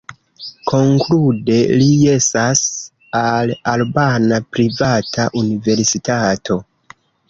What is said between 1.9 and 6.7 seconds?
jesas al albana privata universitato.